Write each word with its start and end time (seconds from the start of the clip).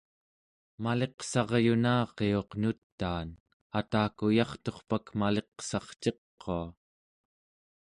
maliqsaryunariuq 0.83 2.51
nutaan, 2.61 3.27
atakuyarturpak 3.79 5.05
maliqsarciqua 5.19 6.59